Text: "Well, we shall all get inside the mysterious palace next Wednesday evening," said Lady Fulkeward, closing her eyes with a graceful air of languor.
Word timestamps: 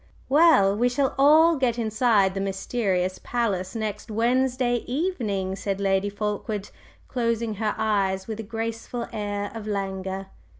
"Well, 0.29 0.75
we 0.75 0.89
shall 0.89 1.13
all 1.19 1.57
get 1.57 1.77
inside 1.77 2.33
the 2.33 2.39
mysterious 2.41 3.19
palace 3.23 3.75
next 3.75 4.09
Wednesday 4.09 4.77
evening," 4.87 5.55
said 5.55 5.79
Lady 5.79 6.09
Fulkeward, 6.09 6.71
closing 7.07 7.53
her 7.61 7.75
eyes 7.77 8.25
with 8.25 8.39
a 8.39 8.41
graceful 8.41 9.07
air 9.13 9.51
of 9.53 9.67
languor. 9.67 10.31